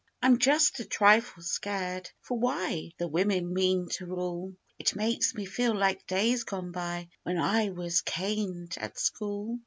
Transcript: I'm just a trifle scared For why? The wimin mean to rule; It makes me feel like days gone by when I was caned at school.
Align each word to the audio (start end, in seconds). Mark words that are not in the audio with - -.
I'm 0.23 0.39
just 0.39 0.79
a 0.79 0.83
trifle 0.85 1.43
scared 1.43 2.09
For 2.21 2.35
why? 2.35 2.89
The 2.97 3.07
wimin 3.07 3.53
mean 3.53 3.87
to 3.89 4.07
rule; 4.07 4.55
It 4.79 4.95
makes 4.95 5.35
me 5.35 5.45
feel 5.45 5.75
like 5.75 6.07
days 6.07 6.43
gone 6.43 6.71
by 6.71 7.09
when 7.21 7.37
I 7.37 7.69
was 7.69 8.01
caned 8.01 8.73
at 8.79 8.97
school. 8.97 9.59